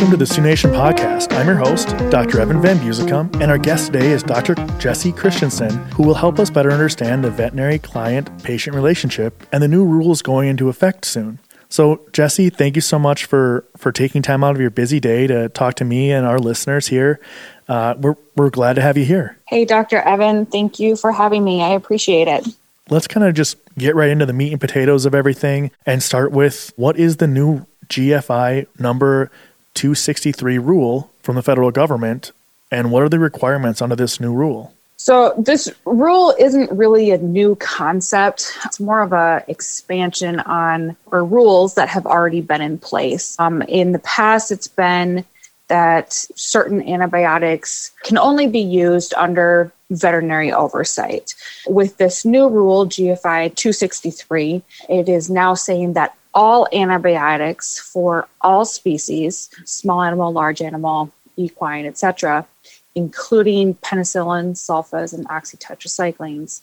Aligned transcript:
Welcome 0.00 0.18
to 0.18 0.24
the 0.24 0.34
Sioux 0.34 0.40
Nation 0.40 0.70
podcast. 0.70 1.30
I'm 1.36 1.46
your 1.46 1.56
host, 1.56 1.88
Dr. 2.10 2.40
Evan 2.40 2.62
Van 2.62 2.78
Busekum, 2.78 3.30
and 3.34 3.50
our 3.50 3.58
guest 3.58 3.92
today 3.92 4.12
is 4.12 4.22
Dr. 4.22 4.54
Jessie 4.78 5.12
Christensen, 5.12 5.76
who 5.90 6.04
will 6.04 6.14
help 6.14 6.38
us 6.38 6.48
better 6.48 6.70
understand 6.70 7.22
the 7.22 7.30
veterinary 7.30 7.78
client 7.78 8.42
patient 8.42 8.74
relationship 8.74 9.46
and 9.52 9.62
the 9.62 9.68
new 9.68 9.84
rules 9.84 10.22
going 10.22 10.48
into 10.48 10.70
effect 10.70 11.04
soon. 11.04 11.38
So, 11.68 12.00
Jessie, 12.14 12.48
thank 12.48 12.76
you 12.76 12.80
so 12.80 12.98
much 12.98 13.26
for 13.26 13.66
for 13.76 13.92
taking 13.92 14.22
time 14.22 14.42
out 14.42 14.54
of 14.54 14.60
your 14.62 14.70
busy 14.70 15.00
day 15.00 15.26
to 15.26 15.50
talk 15.50 15.74
to 15.74 15.84
me 15.84 16.10
and 16.10 16.24
our 16.26 16.38
listeners 16.38 16.86
here. 16.86 17.20
Uh, 17.68 17.92
we're 17.98 18.16
we're 18.36 18.48
glad 18.48 18.76
to 18.76 18.80
have 18.80 18.96
you 18.96 19.04
here. 19.04 19.36
Hey, 19.48 19.66
Dr. 19.66 19.98
Evan, 19.98 20.46
thank 20.46 20.80
you 20.80 20.96
for 20.96 21.12
having 21.12 21.44
me. 21.44 21.62
I 21.62 21.74
appreciate 21.74 22.26
it. 22.26 22.48
Let's 22.88 23.06
kind 23.06 23.26
of 23.26 23.34
just 23.34 23.58
get 23.76 23.94
right 23.94 24.08
into 24.08 24.24
the 24.24 24.32
meat 24.32 24.52
and 24.52 24.60
potatoes 24.60 25.04
of 25.04 25.14
everything 25.14 25.70
and 25.84 26.02
start 26.02 26.32
with 26.32 26.72
what 26.76 26.98
is 26.98 27.18
the 27.18 27.26
new 27.26 27.66
GFI 27.88 28.66
number 28.78 29.30
263 29.74 30.58
rule 30.58 31.10
from 31.22 31.36
the 31.36 31.42
federal 31.42 31.70
government 31.70 32.32
and 32.70 32.92
what 32.92 33.02
are 33.02 33.08
the 33.08 33.18
requirements 33.18 33.82
under 33.82 33.96
this 33.96 34.20
new 34.20 34.32
rule? 34.32 34.72
So 34.96 35.34
this 35.38 35.72
rule 35.86 36.34
isn't 36.38 36.70
really 36.70 37.10
a 37.10 37.18
new 37.18 37.56
concept. 37.56 38.52
It's 38.66 38.78
more 38.78 39.00
of 39.00 39.14
a 39.14 39.42
expansion 39.48 40.40
on 40.40 40.94
or 41.06 41.24
rules 41.24 41.74
that 41.74 41.88
have 41.88 42.04
already 42.04 42.42
been 42.42 42.60
in 42.60 42.78
place. 42.78 43.34
Um, 43.38 43.62
in 43.62 43.92
the 43.92 43.98
past, 44.00 44.52
it's 44.52 44.68
been 44.68 45.24
that 45.68 46.12
certain 46.34 46.86
antibiotics 46.86 47.92
can 48.02 48.18
only 48.18 48.46
be 48.46 48.60
used 48.60 49.14
under 49.14 49.72
veterinary 49.90 50.52
oversight. 50.52 51.34
With 51.66 51.96
this 51.96 52.24
new 52.24 52.48
rule, 52.48 52.86
GFI 52.86 53.54
263, 53.54 54.62
it 54.88 55.08
is 55.08 55.30
now 55.30 55.54
saying 55.54 55.94
that 55.94 56.14
all 56.34 56.68
antibiotics 56.72 57.78
for 57.78 58.28
all 58.40 58.64
species, 58.64 59.50
small 59.64 60.02
animal, 60.02 60.32
large 60.32 60.62
animal, 60.62 61.12
equine, 61.36 61.86
etc., 61.86 62.46
including 62.94 63.74
penicillin, 63.74 64.52
sulfas, 64.52 65.12
and 65.12 65.28
oxytetracyclines, 65.28 66.62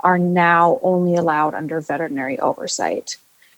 are 0.00 0.18
now 0.18 0.78
only 0.82 1.16
allowed 1.16 1.54
under 1.54 1.80
veterinary 1.80 2.38
oversight. 2.38 3.16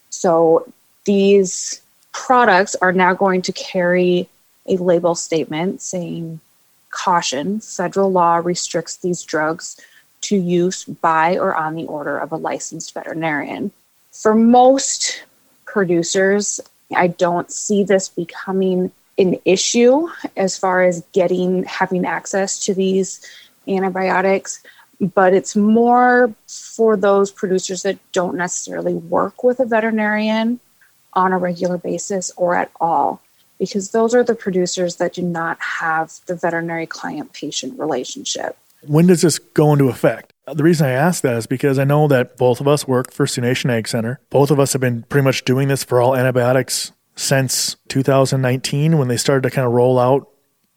So 0.09 0.71
these 1.05 1.81
products 2.13 2.75
are 2.75 2.93
now 2.93 3.13
going 3.13 3.41
to 3.43 3.51
carry 3.51 4.29
a 4.65 4.77
label 4.77 5.15
statement 5.15 5.81
saying, 5.81 6.39
caution, 6.89 7.59
federal 7.59 8.11
law 8.11 8.37
restricts 8.37 8.97
these 8.97 9.23
drugs 9.23 9.79
to 10.21 10.35
use 10.35 10.83
by 10.85 11.37
or 11.37 11.53
on 11.53 11.75
the 11.75 11.85
order 11.85 12.17
of 12.17 12.31
a 12.31 12.37
licensed 12.37 12.93
veterinarian. 12.93 13.71
For 14.11 14.33
most 14.33 15.23
producers, 15.67 16.59
I 16.95 17.07
don't 17.07 17.51
see 17.51 17.83
this 17.83 18.09
becoming 18.09 18.91
an 19.17 19.35
issue 19.45 20.07
as 20.35 20.57
far 20.57 20.83
as 20.83 21.03
getting 21.11 21.63
having 21.65 22.05
access 22.05 22.59
to 22.65 22.73
these 22.73 23.25
antibiotics 23.67 24.63
but 24.99 25.33
it's 25.33 25.55
more 25.55 26.33
for 26.47 26.97
those 26.97 27.31
producers 27.31 27.83
that 27.83 27.97
don't 28.11 28.35
necessarily 28.35 28.95
work 28.95 29.43
with 29.43 29.59
a 29.59 29.65
veterinarian 29.65 30.59
on 31.13 31.33
a 31.33 31.37
regular 31.37 31.77
basis 31.77 32.31
or 32.35 32.55
at 32.55 32.71
all 32.79 33.21
because 33.59 33.91
those 33.91 34.13
are 34.13 34.23
the 34.23 34.35
producers 34.35 34.97
that 34.97 35.13
do 35.13 35.21
not 35.21 35.59
have 35.59 36.13
the 36.27 36.35
veterinary 36.35 36.85
client 36.85 37.33
patient 37.33 37.77
relationship. 37.79 38.57
When 38.85 39.07
does 39.07 39.21
this 39.21 39.39
go 39.39 39.73
into 39.73 39.89
effect? 39.89 40.33
The 40.53 40.63
reason 40.63 40.87
I 40.87 40.91
ask 40.91 41.23
that 41.23 41.35
is 41.35 41.45
because 41.45 41.77
I 41.77 41.83
know 41.83 42.07
that 42.07 42.37
both 42.37 42.61
of 42.61 42.69
us 42.69 42.87
work 42.87 43.11
for 43.11 43.27
Sioux 43.27 43.41
Nation 43.41 43.69
Ag 43.69 43.85
Center. 43.85 44.21
Both 44.29 44.49
of 44.49 44.61
us 44.61 44.71
have 44.71 44.79
been 44.79 45.03
pretty 45.03 45.25
much 45.25 45.43
doing 45.43 45.67
this 45.67 45.83
for 45.83 45.99
all 45.99 46.15
antibiotics 46.15 46.93
since 47.17 47.75
2019 47.89 48.97
when 48.97 49.09
they 49.09 49.17
started 49.17 49.41
to 49.49 49.53
kind 49.53 49.67
of 49.67 49.73
roll 49.73 49.99
out 49.99 50.29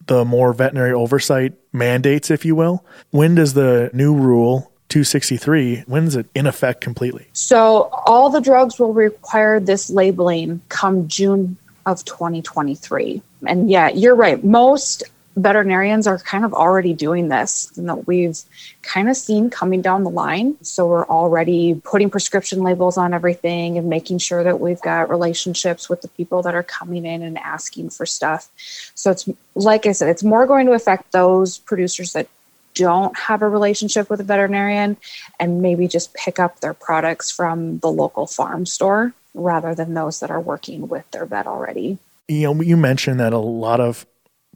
the 0.06 0.24
more 0.24 0.52
veterinary 0.52 0.92
oversight 0.92 1.52
mandates, 1.72 2.32
if 2.32 2.44
you 2.44 2.56
will. 2.56 2.84
When 3.10 3.36
does 3.36 3.54
the 3.54 3.90
new 3.92 4.12
rule 4.12 4.72
263 4.88 5.84
when 5.86 6.04
is 6.08 6.16
it 6.16 6.26
in 6.34 6.48
effect 6.48 6.80
completely 6.80 7.28
so 7.32 7.88
all 8.06 8.28
the 8.28 8.40
drugs 8.40 8.76
will 8.76 8.92
require 8.92 9.60
this 9.60 9.88
labeling 9.88 10.60
come 10.68 11.06
june 11.06 11.56
of 11.86 12.04
2023 12.04 13.22
and 13.46 13.70
yeah 13.70 13.88
you're 13.90 14.16
right 14.16 14.42
most 14.42 15.04
veterinarians 15.36 16.06
are 16.06 16.18
kind 16.18 16.44
of 16.44 16.52
already 16.52 16.92
doing 16.92 17.28
this 17.28 17.70
and 17.76 17.88
that 17.88 18.06
we've 18.06 18.38
kind 18.82 19.08
of 19.08 19.16
seen 19.16 19.48
coming 19.48 19.80
down 19.80 20.04
the 20.04 20.10
line. 20.10 20.56
So 20.62 20.86
we're 20.86 21.06
already 21.06 21.80
putting 21.84 22.10
prescription 22.10 22.62
labels 22.62 22.96
on 22.96 23.14
everything 23.14 23.78
and 23.78 23.88
making 23.88 24.18
sure 24.18 24.42
that 24.42 24.60
we've 24.60 24.80
got 24.80 25.08
relationships 25.08 25.88
with 25.88 26.02
the 26.02 26.08
people 26.08 26.42
that 26.42 26.54
are 26.54 26.62
coming 26.62 27.06
in 27.06 27.22
and 27.22 27.38
asking 27.38 27.90
for 27.90 28.06
stuff. 28.06 28.50
So 28.94 29.10
it's 29.12 29.28
like 29.54 29.86
I 29.86 29.92
said, 29.92 30.08
it's 30.08 30.24
more 30.24 30.46
going 30.46 30.66
to 30.66 30.72
affect 30.72 31.12
those 31.12 31.58
producers 31.58 32.12
that 32.14 32.28
don't 32.74 33.16
have 33.16 33.42
a 33.42 33.48
relationship 33.48 34.10
with 34.10 34.20
a 34.20 34.24
veterinarian 34.24 34.96
and 35.38 35.62
maybe 35.62 35.88
just 35.88 36.14
pick 36.14 36.38
up 36.38 36.60
their 36.60 36.74
products 36.74 37.30
from 37.30 37.78
the 37.78 37.90
local 37.90 38.26
farm 38.26 38.66
store 38.66 39.12
rather 39.34 39.74
than 39.74 39.94
those 39.94 40.20
that 40.20 40.30
are 40.30 40.40
working 40.40 40.88
with 40.88 41.08
their 41.10 41.24
vet 41.24 41.46
already. 41.46 41.98
You 42.28 42.54
know, 42.54 42.62
you 42.62 42.76
mentioned 42.76 43.20
that 43.20 43.32
a 43.32 43.38
lot 43.38 43.80
of 43.80 44.06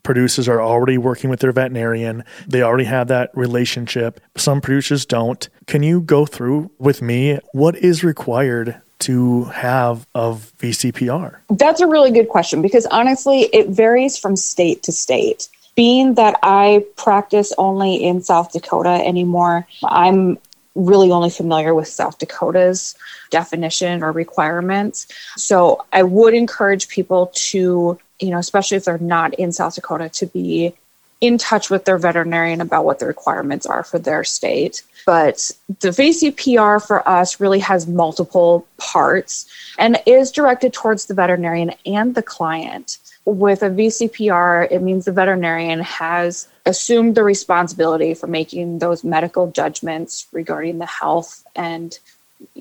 producers 0.05 0.49
are 0.49 0.63
already 0.63 0.99
working 0.99 1.29
with 1.29 1.41
their 1.41 1.51
veterinarian. 1.51 2.23
They 2.47 2.63
already 2.63 2.85
have 2.85 3.09
that 3.09 3.31
relationship. 3.35 4.21
Some 4.37 4.61
producers 4.61 5.05
don't. 5.05 5.49
Can 5.67 5.83
you 5.83 6.01
go 6.01 6.25
through 6.27 6.71
with 6.79 7.03
me 7.03 7.41
what 7.53 7.75
is 7.77 8.05
required 8.05 8.81
to 9.01 9.45
have 9.45 10.07
of 10.15 10.53
VCPR? 10.59 11.39
That's 11.51 11.81
a 11.81 11.87
really 11.87 12.13
good 12.13 12.29
question 12.29 12.63
because 12.63 12.87
honestly, 12.87 13.43
it 13.53 13.69
varies 13.69 14.17
from 14.17 14.37
state 14.37 14.83
to 14.85 14.93
state. 14.93 15.49
Being 15.75 16.15
that 16.15 16.39
I 16.45 16.85
practice 16.97 17.53
only 17.59 17.97
in 17.97 18.23
South 18.23 18.53
Dakota 18.53 18.91
anymore, 19.05 19.67
I'm 19.83 20.39
really 20.77 21.11
only 21.11 21.31
familiar 21.31 21.75
with 21.75 21.89
South 21.89 22.19
Dakota's 22.19 22.95
definition 23.31 24.03
or 24.03 24.13
requirements. 24.13 25.07
So 25.37 25.85
I 25.93 26.03
would 26.03 26.35
encourage 26.35 26.89
people 26.89 27.33
to 27.35 27.99
you 28.21 28.31
know, 28.31 28.39
especially 28.39 28.77
if 28.77 28.85
they're 28.85 28.99
not 28.99 29.35
in 29.35 29.53
South 29.53 29.75
Dakota, 29.75 30.09
to 30.09 30.27
be 30.27 30.75
in 31.21 31.39
touch 31.39 31.71
with 31.71 31.85
their 31.85 31.99
veterinarian 31.99 32.61
about 32.61 32.85
what 32.85 32.99
the 32.99 33.07
requirements 33.07 33.67
are 33.67 33.83
for 33.83 33.99
their 33.99 34.25
state. 34.25 34.83
But 35.07 35.51
the 35.81 35.89
VCPR 35.89 36.87
for 36.87 37.07
us 37.09 37.41
really 37.41 37.61
has 37.61 37.87
multiple 37.87 38.67
parts 38.79 39.47
and 39.79 40.01
is 40.07 40.31
directed 40.31 40.73
towards 40.73 41.07
the 41.07 41.15
veterinarian 41.15 41.73
and 41.87 42.15
the 42.15 42.23
client. 42.23 42.99
With 43.25 43.63
a 43.63 43.71
VCPR, 43.71 44.71
it 44.71 44.83
means 44.83 45.07
the 45.07 45.13
veterinarian 45.13 45.81
has 45.81 46.47
assumed 46.67 47.15
the 47.15 47.25
responsibility 47.25 48.13
for 48.13 48.27
making 48.27 48.81
those 48.81 49.03
medical 49.03 49.51
judgments 49.51 50.27
regarding 50.33 50.79
the 50.79 50.87
health 50.87 51.43
and 51.57 51.99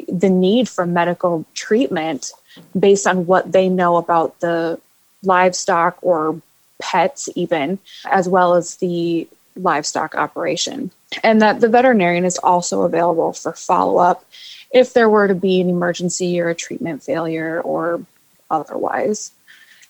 the 0.07 0.29
need 0.29 0.69
for 0.69 0.85
medical 0.85 1.45
treatment 1.53 2.31
based 2.79 3.07
on 3.07 3.25
what 3.25 3.51
they 3.51 3.67
know 3.67 3.97
about 3.97 4.39
the 4.39 4.79
livestock 5.23 5.97
or 6.01 6.41
pets, 6.79 7.29
even, 7.35 7.79
as 8.05 8.27
well 8.27 8.55
as 8.55 8.77
the 8.77 9.27
livestock 9.55 10.15
operation. 10.15 10.91
And 11.23 11.41
that 11.41 11.61
the 11.61 11.69
veterinarian 11.69 12.25
is 12.25 12.37
also 12.37 12.81
available 12.81 13.33
for 13.33 13.53
follow 13.53 13.97
up 13.97 14.25
if 14.71 14.93
there 14.93 15.09
were 15.09 15.27
to 15.27 15.35
be 15.35 15.61
an 15.61 15.69
emergency 15.69 16.39
or 16.39 16.49
a 16.49 16.55
treatment 16.55 17.03
failure 17.03 17.61
or 17.61 18.03
otherwise. 18.49 19.31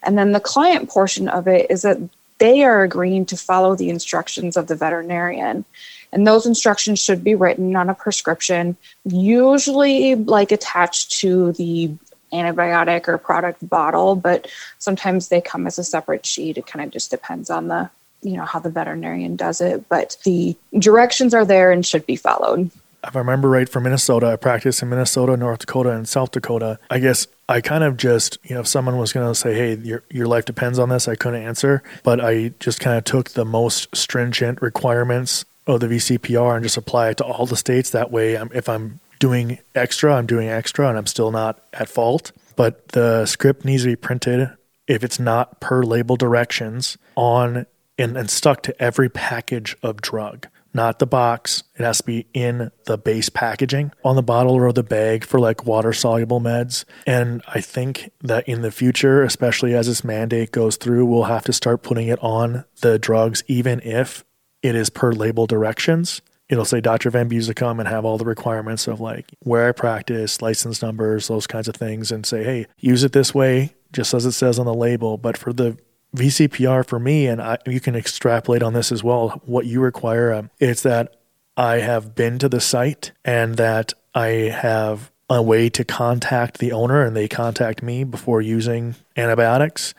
And 0.04 0.18
then 0.18 0.34
the 0.34 0.40
client 0.40 0.90
portion 0.90 1.30
of 1.30 1.48
it 1.48 1.72
is 1.72 1.84
that 1.84 1.98
they 2.40 2.64
are 2.64 2.84
agreeing 2.84 3.26
to 3.28 3.38
follow 3.38 3.76
the 3.76 3.90
instructions 3.90 4.58
of 4.58 4.68
the 4.68 4.76
veterinarian. 4.76 5.64
And 6.12 6.28
those 6.28 6.46
instructions 6.46 7.00
should 7.00 7.24
be 7.24 7.36
written 7.36 7.76
on 7.76 7.90
a 7.90 7.96
prescription, 7.96 8.76
usually 9.06 10.16
like 10.16 10.52
attached 10.52 11.12
to 11.22 11.54
the 11.54 11.96
antibiotic 12.34 13.08
or 13.08 13.18
product 13.18 13.68
bottle, 13.68 14.16
but 14.16 14.48
sometimes 14.80 15.30
they 15.30 15.40
come 15.40 15.68
as 15.68 15.80
a 15.80 15.84
separate 15.84 16.26
sheet. 16.26 16.58
It 16.58 16.66
kind 16.66 16.84
of 16.84 16.92
just 16.92 17.12
depends 17.12 17.50
on 17.50 17.68
the, 17.68 17.90
you 18.22 18.36
know, 18.36 18.46
how 18.46 18.60
the 18.60 18.70
veterinarian 18.70 19.36
does 19.36 19.62
it. 19.62 19.88
But 19.88 20.18
the 20.26 20.58
directions 20.78 21.34
are 21.34 21.46
there 21.46 21.72
and 21.72 21.86
should 21.86 22.06
be 22.06 22.16
followed. 22.16 22.72
If 23.06 23.16
I 23.18 23.20
remember 23.20 23.50
right 23.50 23.68
from 23.68 23.84
Minnesota, 23.84 24.28
I 24.28 24.38
practiced 24.38 24.82
in 24.82 24.90
Minnesota, 24.90 25.36
North 25.36 25.60
Dakota, 25.60 25.90
and 25.90 26.08
South 26.08 26.32
Dakota. 26.32 26.80
I 26.90 27.00
guess 27.00 27.28
I 27.50 27.60
kind 27.60 27.84
of 27.84 27.98
just, 27.98 28.38
you 28.44 28.56
know, 28.56 28.62
if 28.62 28.68
someone 28.68 28.98
was 28.98 29.12
going 29.12 29.28
to 29.28 29.36
say, 29.36 29.54
hey, 29.54 29.76
your, 29.76 30.04
your 30.10 30.26
life 30.26 30.46
depends 30.46 30.80
on 30.80 30.88
this, 30.88 31.10
I 31.10 31.16
couldn't 31.16 31.44
answer. 31.44 31.84
But 32.04 32.24
I 32.24 32.54
just 32.60 32.80
kind 32.80 32.98
of 32.98 33.04
took 33.04 33.32
the 33.32 33.44
most 33.44 33.94
stringent 33.94 34.62
requirements 34.62 35.44
of 35.68 35.82
the 35.82 35.88
VCPR 35.88 36.56
and 36.56 36.64
just 36.64 36.78
apply 36.78 37.10
it 37.10 37.18
to 37.18 37.26
all 37.26 37.46
the 37.46 37.58
states. 37.58 37.90
That 37.90 38.12
way, 38.12 38.36
if 38.36 38.70
I'm 38.70 39.02
doing 39.24 39.58
extra, 39.74 40.14
I'm 40.14 40.26
doing 40.26 40.50
extra 40.50 40.90
and 40.90 40.98
I'm 40.98 41.08
still 41.08 41.32
not 41.32 41.64
at 41.72 41.88
fault. 41.88 42.34
But 42.58 42.90
the 42.90 43.26
script 43.26 43.64
needs 43.64 43.84
to 43.84 43.88
be 43.88 43.96
printed 43.96 44.52
if 44.86 45.02
it's 45.02 45.18
not 45.18 45.62
per 45.62 45.82
label 45.82 46.18
directions 46.18 46.98
on 47.16 47.66
and, 47.98 48.18
and 48.18 48.30
stuck 48.30 48.64
to 48.64 48.82
every 48.82 49.08
package 49.08 49.78
of 49.82 50.02
drug. 50.02 50.48
not 50.74 51.00
the 51.00 51.06
box. 51.06 51.64
It 51.76 51.84
has 51.84 52.00
to 52.00 52.04
be 52.04 52.26
in 52.34 52.72
the 52.86 52.98
base 52.98 53.30
packaging 53.30 53.92
on 54.04 54.16
the 54.16 54.24
bottle 54.24 54.54
or 54.56 54.74
the 54.74 54.84
bag 54.84 55.24
for 55.24 55.40
like 55.40 55.66
water 55.66 55.94
soluble 55.94 56.42
meds. 56.42 56.86
And 57.06 57.44
I 57.48 57.62
think 57.62 58.12
that 58.22 58.48
in 58.48 58.62
the 58.62 58.72
future, 58.72 59.24
especially 59.24 59.76
as 59.76 59.88
this 59.88 60.04
mandate 60.04 60.52
goes 60.52 60.78
through, 60.78 61.06
we'll 61.06 61.24
have 61.24 61.44
to 61.46 61.54
start 61.54 61.84
putting 61.84 62.08
it 62.08 62.20
on 62.22 62.66
the 62.82 62.98
drugs, 62.98 63.44
even 63.48 63.80
if 63.82 64.26
it 64.62 64.76
is 64.76 64.90
per 64.90 65.12
label 65.12 65.46
directions. 65.46 66.22
It'll 66.54 66.66
say 66.66 66.82
Dr. 66.82 67.10
Van 67.10 67.28
Busicum 67.28 67.80
and 67.80 67.88
have 67.88 68.06
all 68.06 68.20
the 68.20 68.26
requirements 68.26 68.88
of 68.88 69.02
like 69.02 69.32
where 69.40 69.68
I 69.68 69.72
practice, 69.72 70.40
license 70.40 70.84
numbers, 70.84 71.28
those 71.28 71.48
kinds 71.48 71.68
of 71.68 71.76
things, 71.76 72.12
and 72.12 72.28
say, 72.28 72.44
hey, 72.44 72.68
use 72.78 73.04
it 73.04 73.12
this 73.12 73.34
way, 73.34 73.74
just 73.92 74.14
as 74.14 74.24
it 74.28 74.34
says 74.34 74.60
on 74.60 74.68
the 74.68 74.74
label. 74.74 75.18
But 75.18 75.36
for 75.36 75.52
the 75.52 75.80
VCPR 76.16 76.86
for 76.86 77.00
me, 77.00 77.26
and 77.26 77.42
I, 77.42 77.58
you 77.66 77.80
can 77.80 77.96
extrapolate 77.96 78.62
on 78.62 78.74
this 78.74 78.92
as 78.92 79.04
well, 79.04 79.42
what 79.46 79.66
you 79.66 79.82
require, 79.82 80.32
um, 80.32 80.52
it's 80.60 80.84
that 80.84 81.16
I 81.58 81.78
have 81.78 82.14
been 82.14 82.38
to 82.38 82.48
the 82.48 82.62
site 82.62 83.14
and 83.26 83.58
that 83.58 83.94
I 84.14 84.28
have 84.28 85.12
a 85.32 85.42
way 85.42 85.70
to 85.70 85.84
contact 85.84 86.60
the 86.60 86.72
owner 86.72 87.04
and 87.04 87.16
they 87.16 87.28
contact 87.28 87.82
me 87.82 88.04
before 88.04 88.44
using 88.44 88.94
antibiotics. 89.18 89.96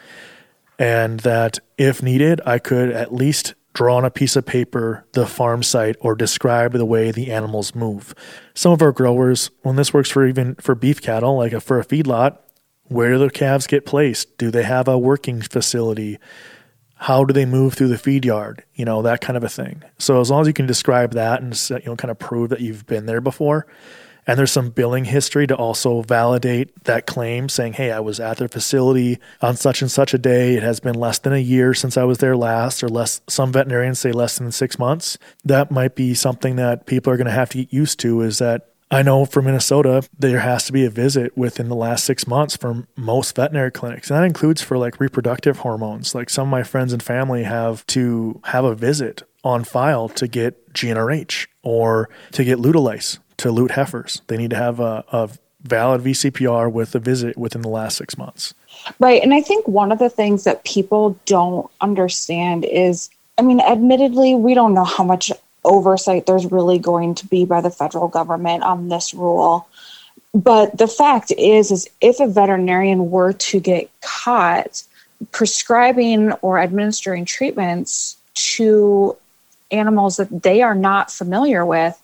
And 0.79 1.19
that 1.21 1.59
if 1.77 2.01
needed, 2.01 2.41
I 2.47 2.61
could 2.61 2.91
at 2.91 3.13
least 3.13 3.55
draw 3.75 3.97
on 3.97 4.05
a 4.05 4.11
piece 4.11 4.37
of 4.37 4.47
paper 4.47 5.05
the 5.13 5.27
farm 5.27 5.63
site 5.63 5.97
or 6.01 6.15
describe 6.15 6.73
the 6.73 6.87
way 6.87 7.11
the 7.11 7.31
animals 7.31 7.75
move. 7.75 8.15
Some 8.55 8.73
of 8.73 8.81
our 8.81 8.93
growers, 8.93 9.51
when 9.63 9.77
this 9.77 9.93
works 9.93 10.11
for 10.11 10.27
even 10.27 10.55
for 10.57 10.75
beef 10.75 11.03
cattle, 11.03 11.37
like 11.37 11.53
a, 11.53 11.61
for 11.61 11.79
a 11.79 11.85
feedlot, 11.85 12.39
where 12.85 13.13
do 13.13 13.19
the 13.19 13.31
calves 13.31 13.67
get 13.67 13.85
placed? 13.85 14.39
Do 14.39 14.51
they 14.51 14.63
have 14.63 14.89
a 14.89 14.99
working 14.99 15.43
facility? 15.43 16.19
How 16.97 17.25
do 17.25 17.35
they 17.35 17.45
move 17.45 17.75
through 17.75 17.89
the 17.89 17.99
feed 17.99 18.25
yard? 18.25 18.65
You 18.75 18.85
know, 18.85 19.03
that 19.03 19.21
kind 19.21 19.37
of 19.37 19.43
a 19.43 19.49
thing. 19.49 19.83
So 19.99 20.21
as 20.21 20.31
long 20.31 20.43
as 20.43 20.47
you 20.47 20.53
can 20.53 20.67
describe 20.67 21.13
that 21.13 21.43
and 21.43 21.71
you 21.71 21.87
know 21.87 21.97
kind 21.97 22.11
of 22.11 22.19
prove 22.19 22.51
that 22.51 22.61
you've 22.61 22.87
been 22.87 23.07
there 23.07 23.21
before, 23.21 23.67
and 24.27 24.39
there's 24.39 24.53
some 24.53 24.71
billing 24.71 25.05
history 25.05 25.47
to 25.47 25.55
also 25.55 26.03
validate 26.03 26.85
that 26.85 27.07
claim, 27.07 27.49
saying, 27.49 27.75
hey, 27.75 27.93
I 27.93 28.01
was 28.01 28.21
at 28.21 28.39
their 28.39 28.49
facility 28.49 29.19
on 29.41 29.57
such 29.57 29.83
and 29.83 29.91
such 29.91 30.15
a 30.15 30.19
day. 30.19 30.55
It 30.55 30.63
has 30.63 30.81
been 30.81 30.95
less 30.95 31.19
than 31.19 31.33
a 31.33 31.39
year 31.39 31.75
since 31.75 31.97
I 31.97 32.05
was 32.05 32.19
there 32.19 32.37
last, 32.37 32.83
or 32.83 32.89
less, 32.89 33.21
some 33.29 33.53
veterinarians 33.53 33.99
say 33.99 34.13
less 34.13 34.39
than 34.39 34.53
six 34.53 34.79
months. 34.79 35.19
That 35.45 35.71
might 35.71 35.95
be 35.95 36.15
something 36.15 36.57
that 36.57 36.87
people 36.87 37.13
are 37.13 37.17
going 37.17 37.27
to 37.27 37.33
have 37.33 37.51
to 37.51 37.59
get 37.59 37.73
used 37.73 38.01
to 38.01 38.21
is 38.23 38.39
that 38.39 38.71
I 38.91 39.03
know 39.03 39.25
for 39.25 39.43
Minnesota, 39.43 40.07
there 40.17 40.41
has 40.41 40.67
to 40.67 40.73
be 40.73 40.85
a 40.85 40.91
visit 40.91 41.37
within 41.37 41.69
the 41.69 41.75
last 41.75 42.05
six 42.05 42.27
months 42.27 42.57
for 42.57 42.87
most 42.97 43.35
veterinary 43.35 43.73
clinics. 43.73 44.11
And 44.11 44.19
that 44.19 44.25
includes 44.25 44.63
for 44.63 44.79
like 44.79 45.01
reproductive 45.01 45.59
hormones. 45.59 46.15
Like 46.15 46.31
some 46.31 46.49
of 46.49 46.51
my 46.53 46.63
friends 46.63 46.93
and 46.93 47.03
family 47.03 47.43
have 47.43 47.85
to 47.89 48.41
have 48.45 48.65
a 48.65 48.75
visit 48.75 49.25
on 49.43 49.65
file 49.65 50.09
to 50.11 50.29
get 50.29 50.73
GnRH 50.75 51.47
or 51.63 52.09
to 52.33 52.45
get 52.45 52.59
Lutalyse 52.59 53.19
to 53.39 53.51
lute 53.51 53.73
heifers. 53.73 54.23
They 54.27 54.37
need 54.37 54.51
to 54.51 54.57
have 54.57 54.81
a, 54.81 55.05
a 55.13 55.31
valid 55.63 56.03
VCPR 56.03 56.71
with 56.71 56.95
a 56.95 56.99
visit 56.99 57.37
within 57.37 57.63
the 57.63 57.69
last 57.69 57.97
six 57.97 58.19
months. 58.19 58.55
Right. 59.01 59.23
And 59.23 59.33
I 59.33 59.41
think 59.41 59.67
one 59.67 59.93
of 59.93 59.99
the 59.99 60.11
things 60.11 60.45
that 60.45 60.65
people 60.65 61.19
don't 61.27 61.71
understand 61.81 62.65
is 62.65 63.11
I 63.37 63.43
mean, 63.43 63.61
admittedly, 63.61 64.35
we 64.35 64.55
don't 64.55 64.75
know 64.75 64.85
how 64.85 65.05
much 65.05 65.33
oversight 65.65 66.27
there's 66.27 66.51
really 66.51 66.79
going 66.79 67.15
to 67.17 67.27
be 67.27 67.45
by 67.45 67.61
the 67.61 67.71
federal 67.71 68.09
government 68.09 68.63
on 68.63 68.89
this 68.89 69.15
rule. 69.15 69.67
But 70.33 70.77
the 70.77 70.89
fact 70.89 71.33
is, 71.37 71.71
is 71.71 71.89
if 72.01 72.21
a 72.21 72.27
veterinarian 72.27 73.11
were 73.11 73.33
to 73.33 73.61
get 73.61 73.91
caught 74.01 74.83
prescribing 75.33 76.33
or 76.43 76.59
administering 76.59 77.25
treatments 77.25 78.17
to 78.35 79.17
animals 79.71 80.17
that 80.17 80.43
they 80.43 80.61
are 80.61 80.75
not 80.75 81.11
familiar 81.11 81.65
with, 81.65 82.01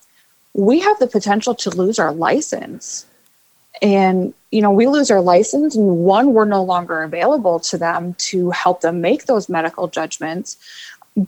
we 0.54 0.80
have 0.80 0.98
the 0.98 1.06
potential 1.06 1.54
to 1.56 1.70
lose 1.70 1.98
our 1.98 2.12
license. 2.12 3.06
And, 3.82 4.34
you 4.50 4.60
know, 4.60 4.70
we 4.70 4.86
lose 4.86 5.10
our 5.10 5.20
license, 5.20 5.76
and 5.76 5.98
one, 5.98 6.34
we're 6.34 6.44
no 6.44 6.62
longer 6.62 7.02
available 7.02 7.60
to 7.60 7.78
them 7.78 8.14
to 8.14 8.50
help 8.50 8.80
them 8.80 9.00
make 9.00 9.26
those 9.26 9.48
medical 9.48 9.88
judgments, 9.88 10.56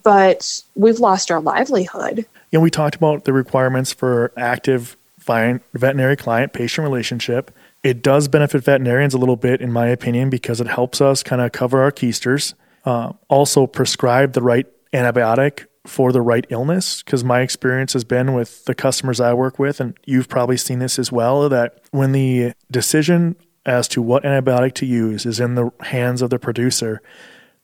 but 0.02 0.62
we've 0.74 0.98
lost 0.98 1.30
our 1.30 1.40
livelihood. 1.40 2.26
Know, 2.52 2.60
we 2.60 2.70
talked 2.70 2.94
about 2.96 3.24
the 3.24 3.32
requirements 3.32 3.92
for 3.92 4.32
active 4.36 4.96
veterinary 5.18 6.16
client 6.16 6.52
patient 6.52 6.84
relationship. 6.84 7.50
It 7.82 8.02
does 8.02 8.28
benefit 8.28 8.64
veterinarians 8.64 9.14
a 9.14 9.18
little 9.18 9.36
bit, 9.36 9.60
in 9.60 9.72
my 9.72 9.86
opinion, 9.86 10.28
because 10.28 10.60
it 10.60 10.66
helps 10.66 11.00
us 11.00 11.22
kind 11.22 11.40
of 11.40 11.52
cover 11.52 11.80
our 11.80 11.92
keisters. 11.92 12.54
Uh, 12.84 13.12
also, 13.28 13.66
prescribe 13.66 14.34
the 14.34 14.42
right 14.42 14.66
antibiotic 14.92 15.66
for 15.86 16.12
the 16.12 16.22
right 16.22 16.46
illness 16.48 17.02
because 17.02 17.24
my 17.24 17.40
experience 17.40 17.92
has 17.92 18.04
been 18.04 18.34
with 18.34 18.64
the 18.66 18.74
customers 18.74 19.20
I 19.20 19.34
work 19.34 19.58
with, 19.58 19.80
and 19.80 19.98
you've 20.04 20.28
probably 20.28 20.56
seen 20.56 20.78
this 20.78 20.98
as 20.98 21.10
well, 21.10 21.48
that 21.48 21.80
when 21.90 22.12
the 22.12 22.52
decision 22.70 23.36
as 23.66 23.88
to 23.88 24.02
what 24.02 24.22
antibiotic 24.24 24.74
to 24.74 24.86
use 24.86 25.26
is 25.26 25.40
in 25.40 25.54
the 25.54 25.70
hands 25.80 26.22
of 26.22 26.30
the 26.30 26.38
producer, 26.38 27.00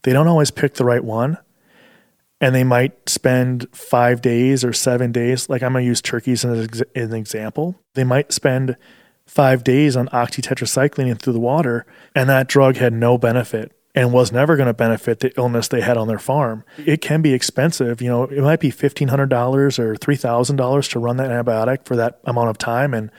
they 0.03 0.13
don't 0.13 0.29
always 0.29 0.51
pick 0.51 0.75
the 0.75 0.85
right 0.85 1.05
one. 1.05 1.39
And 2.41 2.55
they 2.55 2.63
might 2.63 3.09
spend 3.09 3.67
five 3.75 4.23
days 4.23 4.65
or 4.65 4.73
seven 4.73 5.11
days. 5.11 5.49
Like 5.49 5.61
I'm 5.61 5.73
going 5.73 5.83
to 5.83 5.89
use 5.89 6.01
turkeys 6.01 6.45
as 6.45 6.83
an 6.95 7.13
example. 7.13 7.75
They 7.95 8.05
might 8.05 8.33
spend 8.33 8.77
five 9.27 9.65
days 9.65 9.97
on 9.97 10.07
oxytetracycline 10.09 11.19
through 11.19 11.33
the 11.33 11.41
water, 11.41 11.85
and 12.15 12.29
that 12.29 12.49
drug 12.49 12.77
had 12.77 12.93
no 12.93 13.19
benefit 13.19 13.73
and 13.99 14.13
was 14.13 14.31
never 14.31 14.55
going 14.55 14.69
to 14.69 14.73
benefit 14.73 15.19
the 15.19 15.37
illness 15.37 15.67
they 15.67 15.81
had 15.81 15.97
on 15.97 16.07
their 16.07 16.21
farm. 16.21 16.63
It 16.79 17.01
can 17.01 17.21
be 17.21 17.35
expensive. 17.35 18.01
You 18.01 18.09
know, 18.09 18.25
it 18.27 18.41
might 18.41 18.61
be 18.61 18.71
$1,500 18.71 19.79
or 19.81 19.95
$3,000 19.97 20.91
to 20.91 20.99
run 21.01 21.17
that 21.17 21.31
antibiotic 21.31 21.85
for 21.85 21.97
that 21.97 22.21
amount 22.25 22.49
of 22.49 22.59
time. 22.59 22.95
And 22.95 23.11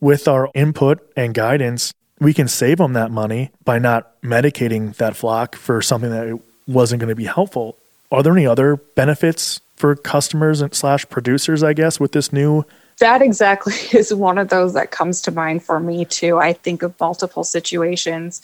with 0.00 0.28
our 0.28 0.50
input 0.54 1.10
and 1.16 1.32
guidance, 1.32 1.94
we 2.20 2.34
can 2.34 2.46
save 2.46 2.76
them 2.76 2.92
that 2.92 3.10
money 3.10 3.52
by 3.64 3.78
not 3.78 4.20
medicating 4.20 4.94
that 4.96 5.16
flock 5.16 5.56
for 5.56 5.80
something 5.80 6.10
that 6.10 6.38
wasn't 6.66 7.00
going 7.00 7.08
to 7.08 7.16
be 7.16 7.24
helpful. 7.24 7.78
Are 8.10 8.22
there 8.22 8.34
any 8.34 8.46
other 8.46 8.76
benefits 8.76 9.62
for 9.76 9.96
customers 9.96 10.60
and 10.60 10.74
slash 10.74 11.08
producers, 11.08 11.62
I 11.62 11.72
guess, 11.72 11.98
with 11.98 12.12
this 12.12 12.34
new 12.34 12.66
that 12.98 13.22
exactly 13.22 13.74
is 13.98 14.12
one 14.12 14.38
of 14.38 14.48
those 14.48 14.74
that 14.74 14.90
comes 14.90 15.20
to 15.22 15.30
mind 15.30 15.62
for 15.62 15.80
me 15.80 16.04
too. 16.04 16.38
I 16.38 16.52
think 16.52 16.82
of 16.82 16.98
multiple 17.00 17.44
situations 17.44 18.42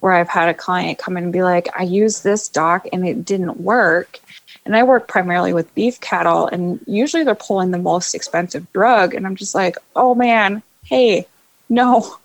where 0.00 0.12
I've 0.12 0.28
had 0.28 0.48
a 0.48 0.54
client 0.54 0.98
come 0.98 1.16
in 1.16 1.24
and 1.24 1.32
be 1.32 1.42
like, 1.42 1.68
I 1.78 1.82
used 1.82 2.24
this 2.24 2.48
doc 2.48 2.86
and 2.92 3.06
it 3.06 3.24
didn't 3.24 3.60
work. 3.60 4.20
And 4.66 4.76
I 4.76 4.82
work 4.82 5.08
primarily 5.08 5.54
with 5.54 5.74
beef 5.74 6.00
cattle, 6.00 6.46
and 6.46 6.80
usually 6.86 7.24
they're 7.24 7.34
pulling 7.34 7.70
the 7.70 7.78
most 7.78 8.14
expensive 8.14 8.70
drug. 8.72 9.14
And 9.14 9.26
I'm 9.26 9.34
just 9.34 9.54
like, 9.54 9.76
oh 9.96 10.14
man, 10.14 10.62
hey, 10.84 11.26
no, 11.68 12.18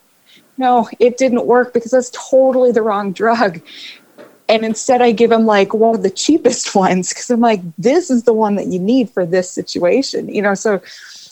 no, 0.58 0.88
it 0.98 1.18
didn't 1.18 1.46
work 1.46 1.72
because 1.72 1.92
that's 1.92 2.10
totally 2.10 2.72
the 2.72 2.82
wrong 2.82 3.12
drug. 3.12 3.60
And 4.48 4.64
instead, 4.64 5.02
I 5.02 5.12
give 5.12 5.30
them 5.30 5.44
like 5.44 5.74
one 5.74 5.94
of 5.94 6.02
the 6.02 6.10
cheapest 6.24 6.74
ones 6.74 7.08
because 7.08 7.30
I'm 7.30 7.40
like, 7.40 7.60
this 7.78 8.10
is 8.10 8.24
the 8.24 8.32
one 8.32 8.56
that 8.56 8.66
you 8.66 8.78
need 8.78 9.10
for 9.10 9.26
this 9.26 9.50
situation, 9.50 10.28
you 10.28 10.42
know. 10.42 10.54
So, 10.54 10.80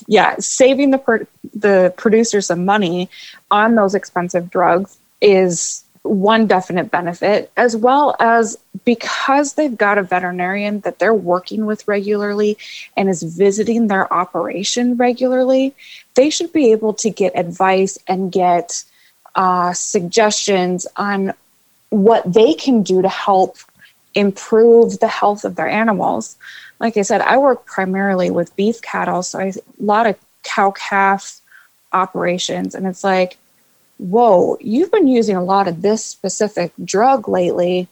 yeah, 0.06 0.37
saving 0.38 0.90
the 0.90 0.99
per- 0.99 1.26
the 1.54 1.92
producer 1.96 2.40
some 2.40 2.64
money 2.64 3.08
on 3.50 3.75
those 3.75 3.94
expensive 3.94 4.50
drugs 4.50 4.99
is 5.20 5.84
one 6.02 6.46
definite 6.46 6.90
benefit, 6.90 7.50
as 7.56 7.75
well 7.75 8.14
as 8.20 8.58
because 8.84 9.54
they've 9.54 9.76
got 9.76 9.96
a 9.96 10.02
veterinarian 10.02 10.80
that 10.80 10.99
they're 10.99 11.14
working 11.14 11.64
with 11.64 11.88
regularly 11.88 12.58
and 12.96 13.08
is 13.08 13.23
visiting 13.23 13.87
their 13.87 14.12
operation 14.12 14.96
regularly, 14.96 15.75
they 16.14 16.28
should 16.28 16.52
be 16.52 16.73
able 16.73 16.92
to 16.92 17.08
get 17.08 17.32
advice 17.38 17.99
and 18.06 18.30
get 18.30 18.84
uh, 19.34 19.73
suggestions 19.73 20.87
on 20.96 21.32
what 21.88 22.30
they 22.30 22.52
can 22.52 22.82
do 22.82 23.00
to 23.00 23.08
help 23.08 23.56
improve 24.14 25.00
the 25.00 25.08
health 25.08 25.44
of 25.44 25.56
their 25.56 25.68
animals. 25.68 26.37
Like 26.85 26.97
I 26.99 27.03
said, 27.03 27.23
I 27.23 27.38
work 27.38 27.67
primarily 27.67 28.31
with 28.31 28.55
beef 28.55 28.81
cattle, 28.83 29.23
so 29.23 29.41
I, 29.41 29.45
a 29.47 29.55
lot 29.79 30.07
of 30.07 30.17
cow 30.45 30.71
calf 30.71 31.41
operations, 31.93 32.75
and 32.75 32.87
it's 32.87 33.03
like 33.03 33.38
whoa, 33.99 34.59
you've 34.61 34.91
been 34.91 35.09
using 35.09 35.37
a 35.37 35.45
lot 35.45 35.69
of 35.69 35.83
this 35.83 36.05
specific 36.05 36.73
drug 36.85 37.29
lately. 37.29 37.88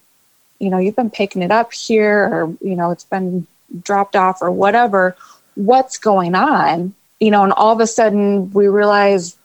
You 0.58 0.70
know, 0.70 0.78
you've 0.78 0.96
been 0.96 1.10
picking 1.10 1.42
it 1.42 1.50
up 1.50 1.72
here, 1.72 2.24
or, 2.24 2.56
you 2.60 2.76
know, 2.76 2.90
it's 2.90 3.04
been 3.04 3.46
dropped 3.82 4.16
off 4.16 4.42
or 4.42 4.50
whatever. 4.50 5.16
What's 5.54 5.98
going 5.98 6.34
on? 6.34 6.94
You 7.20 7.30
know, 7.30 7.44
and 7.44 7.52
all 7.52 7.72
of 7.72 7.80
a 7.80 7.86
sudden 7.86 8.52
we 8.52 8.68
realize 8.68 9.36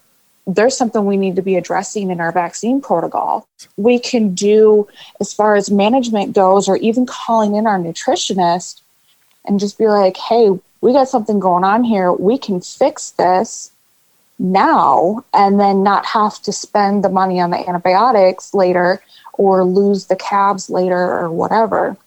there's 0.46 0.78
something 0.78 1.06
we 1.06 1.18
need 1.18 1.36
to 1.36 1.42
be 1.42 1.56
addressing 1.56 2.10
in 2.10 2.22
our 2.22 2.32
vaccine 2.32 2.82
protocol. 2.82 3.48
We 3.76 4.00
can 4.00 4.34
do, 4.34 4.88
as 5.20 5.34
far 5.34 5.56
as 5.56 5.70
management 5.70 6.34
goes, 6.34 6.70
or 6.70 6.78
even 6.78 7.06
calling 7.06 7.56
in 7.56 7.68
our 7.68 7.78
nutritionist 7.78 8.82
and 9.48 9.60
just 9.60 9.78
be 9.78 9.88
like, 9.88 10.18
hey, 10.18 10.52
we 10.82 10.94
got 10.94 11.10
something 11.10 11.40
going 11.40 11.64
on 11.64 11.84
here. 11.84 12.12
We 12.12 12.38
can 12.38 12.62
fix 12.62 13.12
this 13.12 13.72
now 14.40 15.26
and 15.34 15.60
then 15.60 15.82
not 15.82 16.06
have 16.06 16.42
to 16.44 16.52
spend 16.52 17.04
the 17.04 17.10
money 17.10 17.40
on 17.40 17.50
the 17.50 17.68
antibiotics 17.68 18.54
later 18.54 19.02
or 19.34 19.64
lose 19.64 20.06
the 20.06 20.16
calves 20.16 20.70
later 20.70 20.98
or 20.98 21.32
whatever. 21.32 21.98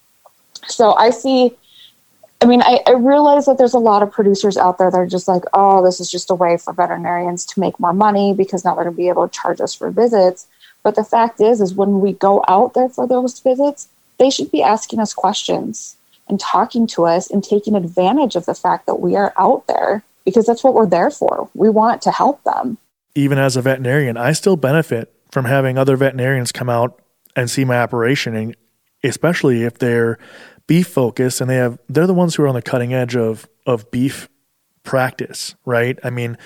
So 0.69 0.95
I 0.95 1.11
see 1.11 1.57
I 2.43 2.47
mean, 2.47 2.63
I, 2.63 2.81
I, 2.87 2.93
realize 2.93 3.45
that 3.45 3.59
there's 3.59 3.75
a 3.75 3.79
lot 3.79 4.03
of 4.03 4.11
producers 4.11 4.57
out 4.57 4.79
there 4.79 4.91
that 4.91 4.97
are 4.97 5.07
just 5.07 5.29
like, 5.29 5.43
oh, 5.53 5.85
this 5.85 6.01
is 6.01 6.11
just 6.11 6.31
a 6.31 6.35
way 6.35 6.57
for 6.57 6.73
veterinarians 6.73 7.45
to 7.47 7.61
make 7.61 7.79
more 7.79 7.93
money 7.93 8.33
because 8.33 8.65
now 8.65 8.75
they're 8.75 8.85
going 8.85 8.97
to 8.97 8.97
be 8.97 9.11
able 9.11 9.29
to 9.29 9.39
charge 9.39 9.61
us 9.61 9.75
for 9.75 9.91
visits. 9.91 10.47
But 10.83 10.95
the 10.95 11.05
fact 11.05 11.43
is, 11.43 11.61
is 11.61 11.75
when 11.75 12.01
we 12.01 12.15
go 12.15 12.43
out 12.49 12.73
there 12.73 12.89
for 12.89 13.07
those 13.07 13.39
visits, 13.41 13.89
they 14.19 14.31
should 14.31 14.51
be 14.51 14.63
asking 14.63 15.01
us 15.01 15.13
questions 15.13 15.97
and 16.31 16.41
talking 16.41 16.87
to 16.87 17.05
us 17.05 17.31
and 17.31 17.45
taking 17.45 17.75
advantage 17.75 18.37
of 18.37 18.47
the 18.47 18.55
fact 18.55 18.87
that 18.87 19.01
we 19.01 19.17
are 19.17 19.35
out 19.37 19.67
there 19.67 20.03
because 20.25 20.47
that's 20.47 20.65
what 20.65 20.75
we're 20.75 20.87
there 20.87 21.11
for. 21.11 21.51
We 21.55 21.69
want 21.69 22.03
to 22.03 22.11
help 22.11 22.43
them. 22.45 22.79
Even 23.15 23.39
as 23.39 23.57
a 23.57 23.63
veterinarian, 23.63 24.17
I 24.17 24.33
still 24.33 24.57
benefit 24.57 25.13
from 25.31 25.45
having 25.45 25.77
other 25.77 25.97
veterinarians 25.97 26.53
come 26.53 26.71
out 26.71 27.03
and 27.37 27.51
see 27.51 27.65
my 27.65 27.81
operation 27.81 28.35
and 28.35 28.57
especially 29.03 29.65
if 29.65 29.79
they're 29.79 30.19
beef 30.67 30.87
focused 30.87 31.41
and 31.41 31.51
they 31.51 31.57
have 31.57 31.79
they're 31.89 32.07
the 32.07 32.15
ones 32.15 32.35
who 32.35 32.45
are 32.45 32.49
on 32.49 32.55
the 32.55 32.63
cutting 32.63 32.95
edge 32.95 33.17
of 33.17 33.49
of 33.67 33.91
beef 33.91 34.29
practice, 34.85 35.55
right? 35.65 35.99
I 36.05 36.11
mean, 36.11 36.39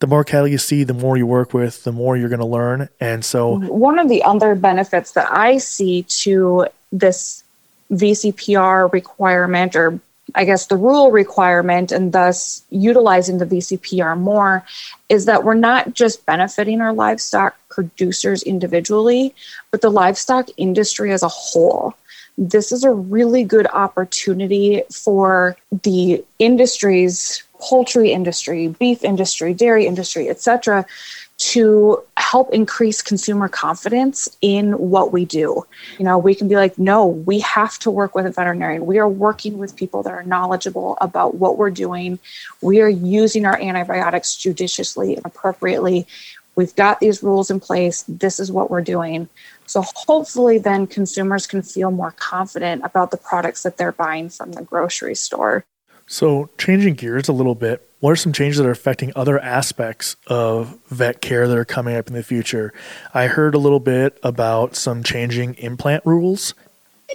the 0.00 0.06
more 0.06 0.24
cattle 0.24 0.48
you 0.48 0.58
see, 0.58 0.84
the 0.84 0.94
more 0.94 1.16
you 1.16 1.26
work 1.26 1.52
with, 1.52 1.84
the 1.84 1.92
more 1.92 2.16
you're 2.16 2.28
going 2.28 2.40
to 2.40 2.46
learn. 2.46 2.88
And 3.00 3.24
so, 3.24 3.58
one 3.58 3.98
of 3.98 4.08
the 4.08 4.22
other 4.22 4.54
benefits 4.54 5.12
that 5.12 5.30
I 5.30 5.58
see 5.58 6.02
to 6.04 6.66
this 6.92 7.44
VCPR 7.90 8.92
requirement, 8.92 9.76
or 9.76 10.00
I 10.34 10.44
guess 10.44 10.66
the 10.66 10.76
rule 10.76 11.10
requirement, 11.10 11.92
and 11.92 12.12
thus 12.12 12.62
utilizing 12.70 13.38
the 13.38 13.46
VCPR 13.46 14.18
more, 14.18 14.64
is 15.08 15.24
that 15.26 15.44
we're 15.44 15.54
not 15.54 15.94
just 15.94 16.24
benefiting 16.26 16.80
our 16.80 16.92
livestock 16.92 17.56
producers 17.68 18.42
individually, 18.42 19.34
but 19.70 19.80
the 19.80 19.90
livestock 19.90 20.48
industry 20.56 21.12
as 21.12 21.22
a 21.22 21.28
whole. 21.28 21.94
This 22.38 22.72
is 22.72 22.84
a 22.84 22.92
really 22.92 23.44
good 23.44 23.66
opportunity 23.66 24.82
for 24.90 25.56
the 25.82 26.24
industries 26.38 27.42
poultry 27.60 28.10
industry 28.10 28.68
beef 28.68 29.04
industry 29.04 29.52
dairy 29.52 29.86
industry 29.86 30.30
etc 30.30 30.86
to 31.40 32.02
help 32.18 32.52
increase 32.52 33.00
consumer 33.00 33.48
confidence 33.48 34.28
in 34.42 34.72
what 34.72 35.10
we 35.10 35.24
do. 35.24 35.66
You 35.98 36.04
know, 36.04 36.18
we 36.18 36.34
can 36.34 36.48
be 36.48 36.54
like, 36.54 36.78
no, 36.78 37.06
we 37.06 37.40
have 37.40 37.78
to 37.78 37.90
work 37.90 38.14
with 38.14 38.26
a 38.26 38.30
veterinarian. 38.30 38.84
We 38.84 38.98
are 38.98 39.08
working 39.08 39.56
with 39.56 39.74
people 39.74 40.02
that 40.02 40.12
are 40.12 40.22
knowledgeable 40.22 40.98
about 41.00 41.36
what 41.36 41.56
we're 41.56 41.70
doing. 41.70 42.18
We 42.60 42.82
are 42.82 42.90
using 42.90 43.46
our 43.46 43.58
antibiotics 43.58 44.36
judiciously 44.36 45.16
and 45.16 45.24
appropriately. 45.24 46.06
We've 46.56 46.76
got 46.76 47.00
these 47.00 47.22
rules 47.22 47.50
in 47.50 47.58
place. 47.58 48.04
This 48.06 48.38
is 48.38 48.52
what 48.52 48.70
we're 48.70 48.82
doing. 48.82 49.26
So 49.64 49.82
hopefully, 49.82 50.58
then 50.58 50.86
consumers 50.86 51.46
can 51.46 51.62
feel 51.62 51.90
more 51.90 52.10
confident 52.18 52.82
about 52.84 53.12
the 53.12 53.16
products 53.16 53.62
that 53.62 53.78
they're 53.78 53.92
buying 53.92 54.28
from 54.28 54.52
the 54.52 54.62
grocery 54.62 55.14
store. 55.14 55.64
So, 56.06 56.50
changing 56.58 56.94
gears 56.94 57.28
a 57.28 57.32
little 57.32 57.54
bit, 57.54 57.89
what 58.00 58.10
are 58.10 58.16
some 58.16 58.32
changes 58.32 58.58
that 58.58 58.66
are 58.66 58.72
affecting 58.72 59.12
other 59.14 59.38
aspects 59.38 60.16
of 60.26 60.78
vet 60.88 61.20
care 61.20 61.46
that 61.46 61.56
are 61.56 61.64
coming 61.64 61.96
up 61.96 62.08
in 62.08 62.14
the 62.14 62.22
future? 62.22 62.72
I 63.14 63.26
heard 63.26 63.54
a 63.54 63.58
little 63.58 63.80
bit 63.80 64.18
about 64.22 64.74
some 64.74 65.02
changing 65.02 65.54
implant 65.54 66.04
rules. 66.04 66.54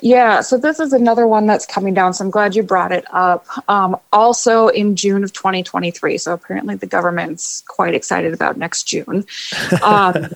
Yeah, 0.01 0.41
so 0.41 0.57
this 0.57 0.79
is 0.79 0.93
another 0.93 1.25
one 1.25 1.47
that's 1.47 1.65
coming 1.65 1.93
down. 1.93 2.13
So 2.13 2.25
I'm 2.25 2.31
glad 2.31 2.55
you 2.55 2.63
brought 2.63 2.91
it 2.91 3.05
up. 3.11 3.45
Um, 3.69 3.97
also 4.11 4.67
in 4.67 4.95
June 4.95 5.23
of 5.23 5.31
2023. 5.33 6.17
So 6.17 6.33
apparently 6.33 6.75
the 6.75 6.85
government's 6.85 7.63
quite 7.67 7.93
excited 7.93 8.33
about 8.33 8.57
next 8.57 8.83
June. 8.83 9.25
Um, 9.81 10.29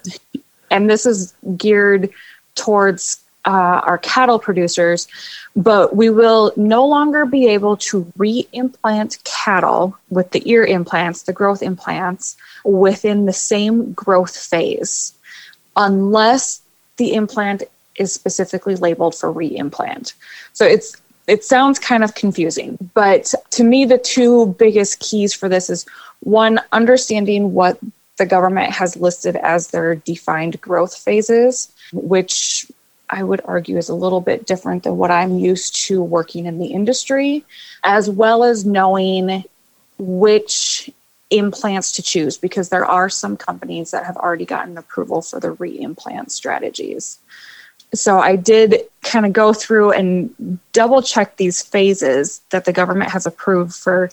and 0.72 0.90
this 0.90 1.06
is 1.06 1.34
geared 1.58 2.12
towards 2.56 3.24
uh, 3.46 3.82
our 3.86 3.98
cattle 3.98 4.40
producers, 4.40 5.08
but 5.56 5.96
we 5.96 6.10
will 6.10 6.52
no 6.56 6.86
longer 6.86 7.26
be 7.26 7.48
able 7.48 7.78
to 7.78 8.12
re-implant 8.18 9.18
cattle 9.24 9.98
with 10.10 10.32
the 10.32 10.50
ear 10.50 10.66
implants, 10.66 11.24
the 11.24 11.34
growth 11.34 11.62
implants, 11.62 12.38
within 12.64 13.26
the 13.26 13.34
same 13.34 13.94
growth 13.94 14.36
phase, 14.36 15.14
unless 15.76 16.62
the 16.98 17.14
implant 17.14 17.64
is 17.96 18.14
specifically 18.14 18.76
labeled 18.76 19.16
for 19.16 19.32
re-implant. 19.32 20.14
So 20.54 20.66
it's 20.66 20.96
it 21.28 21.44
sounds 21.44 21.78
kind 21.78 22.04
of 22.04 22.16
confusing, 22.16 22.78
but 22.96 23.34
to 23.52 23.64
me, 23.64 23.86
the 23.86 24.00
two 24.00 24.48
biggest 24.58 25.00
keys 25.00 25.32
for 25.32 25.48
this 25.48 25.70
is 25.70 25.86
one, 26.22 26.60
understanding 26.72 27.54
what 27.54 27.78
the 28.18 28.26
government 28.26 28.72
has 28.72 28.98
listed 28.98 29.36
as 29.36 29.68
their 29.68 29.96
defined 29.96 30.60
growth 30.60 30.96
phases, 30.98 31.72
which 31.94 32.66
I 33.10 33.24
would 33.24 33.42
argue 33.46 33.78
is 33.78 33.90
a 33.90 33.96
little 33.96 34.22
bit 34.22 34.46
different 34.46 34.84
than 34.84 34.98
what 34.98 35.12
I'm 35.12 35.40
used 35.40 35.76
to 35.88 36.02
working 36.02 36.46
in 36.46 36.60
the 36.60 36.68
industry, 36.68 37.44
as 37.84 38.10
well 38.10 38.44
as 38.44 38.66
knowing 38.66 39.44
which 39.98 40.92
implants 41.32 41.92
to 41.94 42.02
choose 42.02 42.38
because 42.38 42.70
there 42.70 42.86
are 42.86 43.10
some 43.10 43.38
companies 43.38 43.92
that 43.92 44.06
have 44.06 44.18
already 44.18 44.46
gotten 44.46 44.78
approval 44.78 45.22
for 45.22 45.40
the 45.40 45.52
re-implant 45.52 46.32
strategies. 46.32 47.20
So 47.94 48.20
I 48.20 48.36
did 48.36 48.84
kind 49.02 49.26
of 49.26 49.34
go 49.34 49.54
through 49.54 49.92
and 49.92 50.60
double 50.74 51.02
check 51.02 51.38
these 51.38 51.62
phases 51.62 52.42
that 52.52 52.66
the 52.66 52.74
government 52.74 53.12
has 53.12 53.26
approved 53.26 53.74
for 53.74 54.12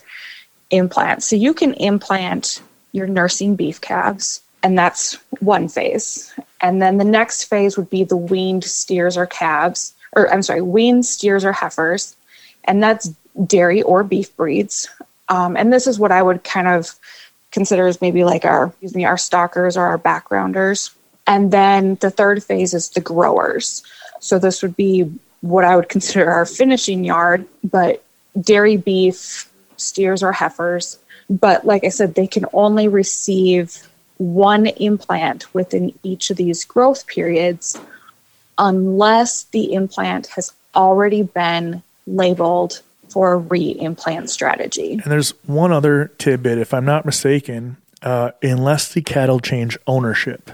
implants. 0.71 1.27
So 1.27 1.35
you 1.35 1.53
can 1.53 1.73
implant 1.75 2.61
your 2.91 3.07
nursing 3.07 3.55
beef 3.55 3.79
calves 3.79 4.41
and 4.63 4.77
that's 4.77 5.15
one 5.39 5.69
phase. 5.69 6.33
And 6.61 6.81
then 6.81 6.97
the 6.97 7.05
next 7.05 7.45
phase 7.45 7.77
would 7.77 7.89
be 7.89 8.03
the 8.03 8.17
weaned 8.17 8.63
steers 8.63 9.17
or 9.17 9.25
calves, 9.25 9.93
or 10.13 10.31
I'm 10.31 10.41
sorry, 10.41 10.61
weaned 10.61 11.05
steers 11.05 11.45
or 11.45 11.51
heifers, 11.51 12.15
and 12.63 12.81
that's 12.81 13.11
dairy 13.45 13.81
or 13.83 14.03
beef 14.03 14.35
breeds. 14.35 14.89
Um, 15.29 15.55
and 15.55 15.71
this 15.71 15.87
is 15.87 15.99
what 15.99 16.11
I 16.11 16.21
would 16.21 16.43
kind 16.43 16.67
of 16.67 16.95
consider 17.51 17.87
as 17.87 18.01
maybe 18.01 18.23
like 18.23 18.45
our 18.45 18.65
excuse 18.67 18.95
me 18.95 19.05
our 19.05 19.17
stockers 19.17 19.77
or 19.77 19.85
our 19.85 19.97
backgrounders. 19.97 20.91
And 21.25 21.51
then 21.51 21.95
the 21.95 22.09
third 22.09 22.43
phase 22.43 22.73
is 22.73 22.89
the 22.89 23.01
growers. 23.01 23.83
So 24.19 24.39
this 24.39 24.61
would 24.61 24.75
be 24.75 25.11
what 25.41 25.63
I 25.63 25.75
would 25.75 25.89
consider 25.89 26.31
our 26.31 26.45
finishing 26.45 27.03
yard, 27.03 27.45
but 27.63 28.03
dairy 28.39 28.77
beef, 28.77 29.51
steers 29.75 30.23
or 30.23 30.31
heifers. 30.31 30.97
But 31.29 31.65
like 31.65 31.83
I 31.83 31.89
said, 31.89 32.15
they 32.15 32.27
can 32.27 32.45
only 32.53 32.87
receive 32.87 33.86
one 34.17 34.67
implant 34.67 35.53
within 35.53 35.93
each 36.03 36.29
of 36.29 36.37
these 36.37 36.65
growth 36.65 37.07
periods 37.07 37.79
unless 38.57 39.43
the 39.43 39.73
implant 39.73 40.27
has 40.27 40.51
already 40.75 41.23
been 41.23 41.83
labeled 42.07 42.81
for 43.09 43.33
a 43.33 43.37
re-implant 43.37 44.29
strategy. 44.29 44.93
And 44.93 45.03
there's 45.03 45.31
one 45.45 45.71
other 45.71 46.11
tidbit, 46.17 46.57
if 46.57 46.73
I'm 46.73 46.85
not 46.85 47.05
mistaken, 47.05 47.77
uh, 48.01 48.31
unless 48.41 48.93
the 48.93 49.01
cattle 49.01 49.39
change 49.39 49.77
ownership. 49.87 50.51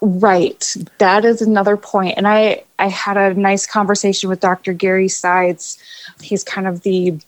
Right. 0.00 0.74
That 0.98 1.24
is 1.24 1.40
another 1.40 1.76
point. 1.76 2.14
And 2.16 2.28
I, 2.28 2.64
I 2.78 2.88
had 2.88 3.16
a 3.16 3.34
nice 3.34 3.66
conversation 3.66 4.28
with 4.28 4.40
Dr. 4.40 4.72
Gary 4.74 5.08
Sides. 5.08 5.78
He's 6.20 6.44
kind 6.44 6.66
of 6.66 6.82
the 6.82 7.18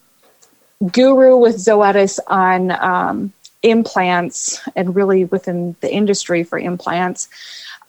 guru 0.93 1.39
with 1.39 1.57
Zoetis 1.57 2.19
on 2.27 2.71
um, 2.73 3.33
implants 3.69 4.61
and 4.75 4.95
really 4.95 5.25
within 5.25 5.77
the 5.81 5.93
industry 5.93 6.45
for 6.45 6.59
implants 6.59 7.29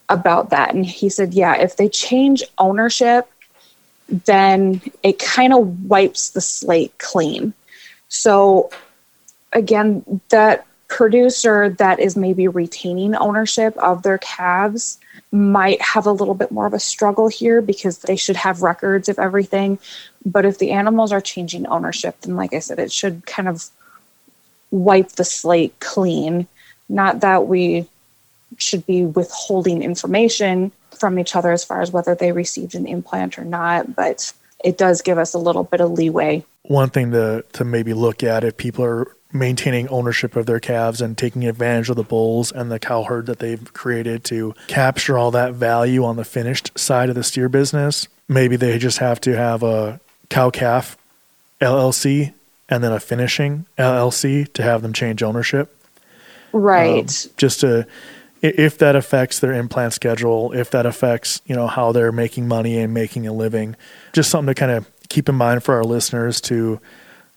about 0.09 0.49
that. 0.49 0.73
And 0.73 0.85
he 0.85 1.09
said, 1.09 1.33
yeah, 1.33 1.55
if 1.55 1.77
they 1.77 1.89
change 1.89 2.43
ownership, 2.57 3.29
then 4.25 4.81
it 5.03 5.19
kind 5.19 5.53
of 5.53 5.85
wipes 5.85 6.29
the 6.29 6.41
slate 6.41 6.97
clean. 6.97 7.53
So, 8.09 8.69
again, 9.51 10.21
that 10.29 10.65
producer 10.87 11.69
that 11.69 11.99
is 11.99 12.15
maybe 12.15 12.47
retaining 12.47 13.13
ownership 13.15 13.75
of 13.77 14.03
their 14.03 14.17
calves 14.19 14.97
might 15.33 15.81
have 15.81 16.05
a 16.05 16.11
little 16.11 16.33
bit 16.33 16.51
more 16.51 16.65
of 16.65 16.73
a 16.73 16.79
struggle 16.79 17.27
here 17.27 17.61
because 17.61 17.99
they 17.99 18.15
should 18.15 18.37
have 18.37 18.61
records 18.61 19.09
of 19.09 19.19
everything. 19.19 19.77
But 20.25 20.45
if 20.45 20.57
the 20.57 20.71
animals 20.71 21.11
are 21.11 21.19
changing 21.19 21.67
ownership, 21.67 22.21
then, 22.21 22.37
like 22.37 22.53
I 22.53 22.59
said, 22.59 22.79
it 22.79 22.93
should 22.93 23.25
kind 23.25 23.49
of 23.49 23.65
wipe 24.71 25.09
the 25.13 25.23
slate 25.23 25.79
clean. 25.79 26.47
Not 26.89 27.21
that 27.21 27.47
we 27.47 27.87
should 28.57 28.85
be 28.85 29.05
withholding 29.05 29.83
information 29.83 30.71
from 30.97 31.19
each 31.19 31.35
other 31.35 31.51
as 31.51 31.63
far 31.63 31.81
as 31.81 31.91
whether 31.91 32.15
they 32.15 32.31
received 32.31 32.75
an 32.75 32.87
implant 32.87 33.37
or 33.37 33.45
not, 33.45 33.95
but 33.95 34.33
it 34.63 34.77
does 34.77 35.01
give 35.01 35.17
us 35.17 35.33
a 35.33 35.37
little 35.37 35.63
bit 35.63 35.81
of 35.81 35.91
leeway. 35.91 36.43
One 36.63 36.89
thing 36.89 37.11
to, 37.11 37.45
to 37.53 37.63
maybe 37.63 37.93
look 37.93 38.23
at 38.23 38.43
if 38.43 38.57
people 38.57 38.83
are 38.83 39.07
maintaining 39.31 39.87
ownership 39.89 40.35
of 40.35 40.45
their 40.45 40.59
calves 40.59 41.01
and 41.01 41.17
taking 41.17 41.45
advantage 41.45 41.89
of 41.89 41.95
the 41.95 42.03
bulls 42.03 42.51
and 42.51 42.71
the 42.71 42.79
cow 42.79 43.03
herd 43.03 43.25
that 43.27 43.39
they've 43.39 43.73
created 43.73 44.23
to 44.23 44.53
capture 44.67 45.17
all 45.17 45.31
that 45.31 45.53
value 45.53 46.03
on 46.03 46.15
the 46.15 46.23
finished 46.23 46.77
side 46.77 47.09
of 47.09 47.15
the 47.15 47.23
steer 47.23 47.49
business, 47.49 48.07
maybe 48.27 48.55
they 48.55 48.77
just 48.77 48.99
have 48.99 49.19
to 49.21 49.35
have 49.35 49.63
a 49.63 49.99
cow 50.29 50.49
calf 50.49 50.97
LLC 51.61 52.33
and 52.69 52.83
then 52.83 52.91
a 52.91 52.99
finishing 52.99 53.65
LLC 53.77 54.51
to 54.53 54.63
have 54.63 54.81
them 54.81 54.93
change 54.93 55.23
ownership. 55.23 55.73
Right. 56.51 57.25
Um, 57.25 57.31
just 57.37 57.61
to 57.61 57.87
if 58.41 58.77
that 58.77 58.95
affects 58.95 59.39
their 59.39 59.53
implant 59.53 59.93
schedule, 59.93 60.51
if 60.53 60.69
that 60.71 60.85
affects, 60.85 61.41
you 61.45 61.55
know, 61.55 61.67
how 61.67 61.91
they're 61.91 62.11
making 62.11 62.47
money 62.47 62.77
and 62.77 62.93
making 62.93 63.25
a 63.27 63.33
living, 63.33 63.75
just 64.13 64.29
something 64.29 64.53
to 64.53 64.59
kind 64.59 64.71
of 64.71 64.89
keep 65.09 65.27
in 65.27 65.35
mind 65.35 65.63
for 65.63 65.75
our 65.75 65.83
listeners 65.83 66.41
to 66.41 66.79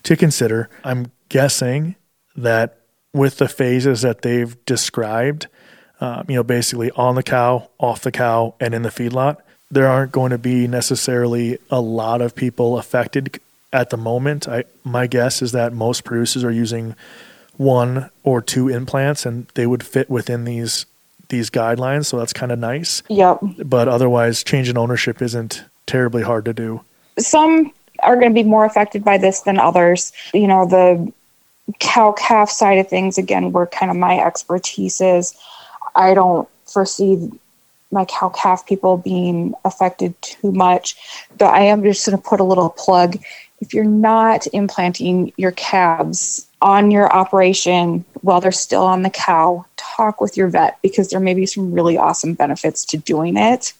to 0.02 0.16
consider. 0.16 0.68
I'm 0.84 1.10
guessing 1.28 1.96
that 2.36 2.78
with 3.12 3.38
the 3.38 3.48
phases 3.48 4.02
that 4.02 4.22
they've 4.22 4.62
described, 4.64 5.48
um, 6.00 6.24
you 6.28 6.36
know, 6.36 6.42
basically 6.42 6.90
on 6.92 7.14
the 7.14 7.22
cow, 7.22 7.70
off 7.78 8.02
the 8.02 8.12
cow, 8.12 8.54
and 8.60 8.74
in 8.74 8.82
the 8.82 8.88
feedlot, 8.88 9.38
there 9.70 9.86
aren't 9.86 10.12
going 10.12 10.30
to 10.30 10.38
be 10.38 10.66
necessarily 10.66 11.58
a 11.70 11.80
lot 11.80 12.20
of 12.20 12.34
people 12.34 12.78
affected 12.78 13.40
at 13.72 13.90
the 13.90 13.96
moment. 13.96 14.48
I 14.48 14.64
my 14.84 15.06
guess 15.06 15.42
is 15.42 15.52
that 15.52 15.72
most 15.72 16.04
producers 16.04 16.44
are 16.44 16.50
using 16.50 16.94
one 17.56 18.10
or 18.22 18.40
two 18.40 18.68
implants, 18.68 19.26
and 19.26 19.46
they 19.54 19.66
would 19.66 19.84
fit 19.84 20.08
within 20.08 20.44
these 20.44 20.86
these 21.28 21.50
guidelines. 21.50 22.06
So 22.06 22.18
that's 22.18 22.32
kind 22.32 22.52
of 22.52 22.58
nice. 22.58 23.02
Yep. 23.08 23.40
But 23.64 23.88
otherwise, 23.88 24.44
changing 24.44 24.76
ownership 24.76 25.22
isn't 25.22 25.64
terribly 25.86 26.22
hard 26.22 26.44
to 26.44 26.52
do. 26.52 26.82
Some 27.18 27.72
are 28.02 28.16
going 28.16 28.30
to 28.30 28.34
be 28.34 28.42
more 28.42 28.64
affected 28.64 29.04
by 29.04 29.18
this 29.18 29.40
than 29.40 29.58
others. 29.58 30.12
You 30.34 30.46
know, 30.46 30.66
the 30.66 31.12
cow 31.78 32.12
calf 32.12 32.50
side 32.50 32.78
of 32.78 32.88
things, 32.88 33.18
again, 33.18 33.52
where 33.52 33.66
kind 33.66 33.90
of 33.90 33.96
my 33.96 34.18
expertise 34.18 35.00
is, 35.00 35.34
I 35.94 36.14
don't 36.14 36.48
foresee 36.66 37.30
my 37.92 38.04
cow 38.04 38.28
calf 38.28 38.66
people 38.66 38.96
being 38.96 39.54
affected 39.64 40.20
too 40.22 40.52
much. 40.52 40.96
But 41.36 41.52
I 41.54 41.62
am 41.62 41.82
just 41.82 42.06
going 42.06 42.16
to 42.16 42.22
put 42.22 42.40
a 42.40 42.44
little 42.44 42.70
plug. 42.70 43.18
If 43.60 43.74
you're 43.74 43.84
not 43.84 44.46
implanting 44.52 45.32
your 45.36 45.52
calves 45.52 46.46
on 46.62 46.90
your 46.90 47.12
operation 47.12 48.04
while 48.22 48.40
they're 48.40 48.52
still 48.52 48.84
on 48.84 49.02
the 49.02 49.10
cow, 49.10 49.66
talk 49.76 50.20
with 50.20 50.36
your 50.36 50.48
vet 50.48 50.78
because 50.82 51.08
there 51.08 51.20
may 51.20 51.34
be 51.34 51.46
some 51.46 51.72
really 51.72 51.96
awesome 51.98 52.34
benefits 52.34 52.84
to 52.86 52.96
doing 52.96 53.36
it. 53.36 53.72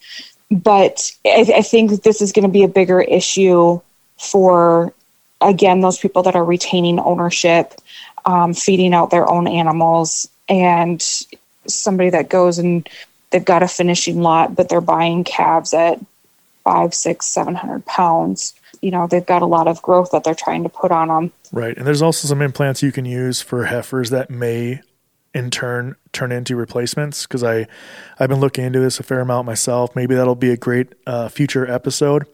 But 0.51 1.13
I, 1.25 1.47
I 1.57 1.63
think 1.63 2.03
this 2.03 2.21
is 2.21 2.33
going 2.33 2.43
to 2.43 2.53
be 2.53 2.65
a 2.65 2.69
bigger 2.69 3.01
issue 3.01 3.81
for, 4.19 4.93
again, 5.41 5.81
those 5.81 5.99
people 5.99 6.23
that 6.25 6.37
are 6.37 6.45
retaining 6.45 6.99
ownership, 6.99 7.75
um, 8.25 8.53
feeding 8.53 8.93
out 8.93 9.11
their 9.11 9.29
own 9.31 9.47
animals, 9.47 10.29
and 10.49 11.01
somebody 11.67 12.11
that 12.11 12.29
goes 12.29 12.59
and 12.59 12.89
they've 13.31 13.45
got 13.45 13.63
a 13.63 13.69
finishing 13.69 14.23
lot, 14.23 14.57
but 14.57 14.69
they're 14.69 14.81
buying 14.81 15.25
calves 15.25 15.73
at 15.73 16.01
five, 16.65 16.93
six, 16.93 17.27
seven 17.27 17.55
hundred 17.55 17.87
pounds. 17.87 18.55
You 18.81 18.91
know, 18.91 19.07
they've 19.07 19.25
got 19.25 19.43
a 19.43 19.47
lot 19.47 19.69
of 19.69 19.83
growth 19.83 20.11
that 20.13 20.25
they're 20.25 20.35
trying 20.35 20.63
to 20.63 20.69
put 20.69 20.91
on 20.91 21.09
them. 21.09 21.33
Right. 21.53 21.77
And 21.77 21.87
there's 21.87 22.03
also 22.03 22.27
some 22.27 22.41
implants 22.41 22.83
you 22.83 22.93
can 22.93 23.05
use 23.05 23.41
for 23.41 23.65
heifers 23.65 24.11
that 24.11 24.31
may 24.31 24.81
in 25.35 25.51
turn 25.51 25.95
turn 26.13 26.33
into 26.33 26.57
replacements 26.57 27.27
because 27.27 27.45
I 27.45 27.67
I've 28.19 28.29
been 28.29 28.41
looking 28.41 28.65
into 28.65 28.81
this 28.81 28.99
a 28.99 29.03
fair 29.03 29.21
amount 29.21 29.47
myself. 29.47 29.95
Maybe 29.95 30.15
that'll 30.15 30.35
be 30.35 30.51
a 30.51 30.57
great 30.57 30.89
uh, 31.07 31.29
future 31.29 31.71
episode. 31.71 32.27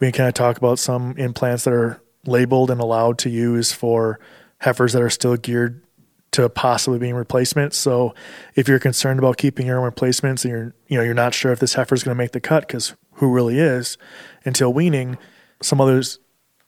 We 0.00 0.06
can 0.06 0.12
kind 0.12 0.28
of 0.28 0.34
talk 0.34 0.56
about 0.56 0.78
some 0.78 1.16
implants 1.18 1.64
that 1.64 1.74
are 1.74 2.00
labeled 2.26 2.70
and 2.70 2.80
allowed 2.80 3.18
to 3.18 3.30
use 3.30 3.72
for 3.72 4.18
heifers 4.58 4.92
that 4.92 5.02
are 5.02 5.10
still 5.10 5.36
geared 5.36 5.82
to 6.32 6.48
possibly 6.48 6.98
being 6.98 7.14
replacements. 7.14 7.76
So 7.76 8.14
if 8.54 8.66
you're 8.66 8.78
concerned 8.78 9.18
about 9.18 9.36
keeping 9.36 9.66
your 9.66 9.78
own 9.78 9.84
replacements 9.84 10.44
and 10.44 10.52
you're 10.52 10.74
you 10.88 10.96
know 10.96 11.04
you're 11.04 11.14
not 11.14 11.34
sure 11.34 11.52
if 11.52 11.58
this 11.58 11.74
heifer 11.74 11.94
is 11.94 12.02
going 12.02 12.16
to 12.16 12.18
make 12.18 12.32
the 12.32 12.40
cut 12.40 12.66
because 12.66 12.94
who 13.14 13.30
really 13.32 13.58
is 13.58 13.98
until 14.44 14.72
weaning, 14.72 15.18
some 15.62 15.80
others 15.80 16.18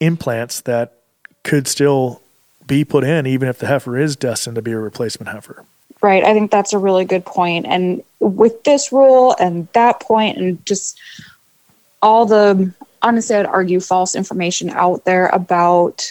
implants 0.01 0.61
that 0.63 0.99
could 1.43 1.69
still 1.69 2.21
be 2.67 2.85
put 2.85 3.05
in 3.05 3.27
even 3.27 3.49
if 3.49 3.59
the 3.59 3.67
heifer 3.67 3.99
is 3.99 4.17
destined 4.17 4.57
to 4.57 4.63
be 4.63 4.73
a 4.73 4.79
replacement 4.79 5.31
heifer. 5.31 5.65
Right. 6.01 6.25
I 6.25 6.33
think 6.35 6.51
that's 6.51 6.73
a 6.73 6.79
really 6.79 7.05
good 7.05 7.25
point. 7.25 7.67
And 7.67 8.03
with 8.21 8.65
this 8.65 8.93
rule 8.93 9.37
and 9.39 9.69
that 9.73 10.01
point 10.01 10.39
and 10.39 10.65
just 10.67 10.99
all 12.03 12.27
the 12.27 12.73
honestly 13.03 13.37
I'd 13.37 13.47
argue 13.47 13.81
false 13.81 14.15
information 14.15 14.71
out 14.71 15.05
there 15.05 15.29
about 15.29 16.11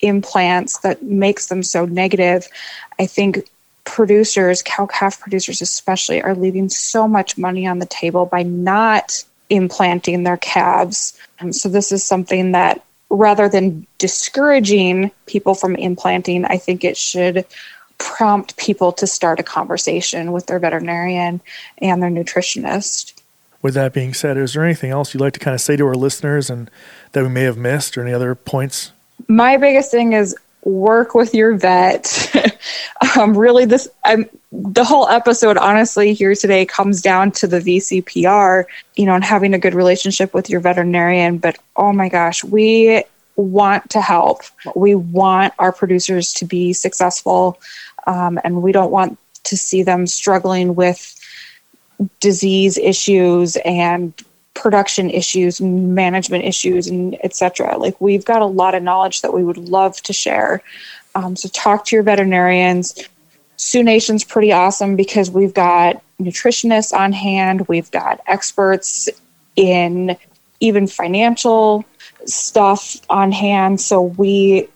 implants 0.00 0.78
that 0.78 1.02
makes 1.02 1.46
them 1.46 1.62
so 1.62 1.86
negative. 1.86 2.46
I 2.98 3.06
think 3.06 3.48
producers, 3.84 4.62
cow 4.62 4.86
calf 4.86 5.20
producers 5.20 5.60
especially, 5.60 6.22
are 6.22 6.34
leaving 6.34 6.68
so 6.68 7.06
much 7.08 7.38
money 7.38 7.66
on 7.66 7.78
the 7.78 7.86
table 7.86 8.26
by 8.26 8.42
not 8.42 9.24
implanting 9.50 10.22
their 10.22 10.36
calves. 10.36 11.18
And 11.38 11.54
so 11.54 11.68
this 11.68 11.92
is 11.92 12.02
something 12.02 12.52
that 12.52 12.84
rather 13.10 13.48
than 13.48 13.86
discouraging 13.98 15.10
people 15.26 15.54
from 15.54 15.76
implanting, 15.76 16.44
I 16.44 16.56
think 16.56 16.84
it 16.84 16.96
should 16.96 17.44
prompt 17.98 18.56
people 18.56 18.92
to 18.92 19.06
start 19.06 19.40
a 19.40 19.44
conversation 19.44 20.32
with 20.32 20.46
their 20.46 20.58
veterinarian 20.58 21.40
and 21.78 22.02
their 22.02 22.10
nutritionist. 22.10 23.12
With 23.62 23.74
that 23.74 23.92
being 23.92 24.12
said, 24.12 24.36
is 24.36 24.54
there 24.54 24.64
anything 24.64 24.90
else 24.90 25.14
you'd 25.14 25.20
like 25.20 25.32
to 25.34 25.40
kind 25.40 25.54
of 25.54 25.60
say 25.60 25.76
to 25.76 25.86
our 25.86 25.94
listeners 25.94 26.50
and 26.50 26.70
that 27.12 27.22
we 27.22 27.28
may 27.28 27.42
have 27.42 27.56
missed 27.56 27.96
or 27.96 28.02
any 28.02 28.12
other 28.12 28.34
points 28.34 28.92
my 29.28 29.56
biggest 29.56 29.90
thing 29.90 30.12
is 30.12 30.36
work 30.64 31.14
with 31.14 31.34
your 31.34 31.56
vet. 31.56 32.34
um, 33.16 33.36
really, 33.36 33.64
this 33.64 33.88
I'm 34.04 34.28
the 34.52 34.84
whole 34.84 35.08
episode, 35.08 35.56
honestly, 35.56 36.14
here 36.14 36.34
today 36.34 36.64
comes 36.64 37.02
down 37.02 37.32
to 37.32 37.46
the 37.46 37.60
VCPR, 37.60 38.64
you 38.96 39.06
know, 39.06 39.14
and 39.14 39.24
having 39.24 39.54
a 39.54 39.58
good 39.58 39.74
relationship 39.74 40.32
with 40.32 40.48
your 40.48 40.60
veterinarian. 40.60 41.38
But 41.38 41.58
oh 41.76 41.92
my 41.92 42.08
gosh, 42.08 42.44
we 42.44 43.04
want 43.36 43.90
to 43.90 44.00
help. 44.00 44.42
We 44.74 44.94
want 44.94 45.54
our 45.58 45.72
producers 45.72 46.32
to 46.34 46.44
be 46.44 46.72
successful, 46.72 47.60
um, 48.06 48.38
and 48.44 48.62
we 48.62 48.72
don't 48.72 48.90
want 48.90 49.18
to 49.44 49.56
see 49.56 49.82
them 49.82 50.06
struggling 50.06 50.74
with 50.74 51.20
disease 52.20 52.78
issues 52.78 53.56
and 53.64 54.12
production 54.54 55.10
issues 55.10 55.60
management 55.60 56.44
issues 56.44 56.86
and 56.86 57.16
etc 57.24 57.76
like 57.76 58.00
we've 58.00 58.24
got 58.24 58.40
a 58.40 58.46
lot 58.46 58.74
of 58.74 58.82
knowledge 58.82 59.20
that 59.22 59.32
we 59.32 59.44
would 59.44 59.58
love 59.58 60.00
to 60.02 60.12
share. 60.12 60.62
Um, 61.14 61.36
so 61.36 61.48
talk 61.48 61.84
to 61.86 61.96
your 61.96 62.02
veterinarians. 62.02 62.98
Sioux 63.56 63.82
nation's 63.82 64.24
pretty 64.24 64.52
awesome 64.52 64.96
because 64.96 65.30
we've 65.30 65.54
got 65.54 66.02
nutritionists 66.20 66.92
on 66.92 67.12
hand. 67.12 67.68
We've 67.68 67.90
got 67.90 68.20
experts 68.26 69.08
in 69.56 70.16
even 70.60 70.86
financial 70.86 71.84
stuff 72.26 72.96
on 73.10 73.30
hand. 73.32 73.80
So 73.80 74.02
we 74.02 74.68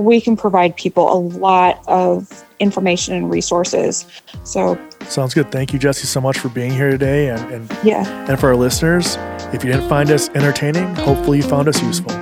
we 0.00 0.20
can 0.20 0.36
provide 0.36 0.76
people 0.76 1.12
a 1.12 1.18
lot 1.18 1.82
of 1.86 2.44
information 2.60 3.14
and 3.14 3.30
resources. 3.30 4.06
So 4.44 4.78
sounds 5.00 5.34
good. 5.34 5.50
Thank 5.52 5.72
you, 5.72 5.78
Jessie, 5.78 6.06
so 6.06 6.20
much 6.20 6.38
for 6.38 6.48
being 6.48 6.72
here 6.72 6.90
today. 6.90 7.28
And, 7.28 7.52
and 7.52 7.78
yeah, 7.82 8.04
and 8.28 8.38
for 8.38 8.48
our 8.48 8.56
listeners, 8.56 9.16
if 9.52 9.64
you 9.64 9.72
didn't 9.72 9.88
find 9.88 10.10
us 10.10 10.28
entertaining, 10.30 10.94
hopefully 10.96 11.38
you 11.38 11.44
found 11.44 11.68
us 11.68 11.80
useful. 11.82 12.12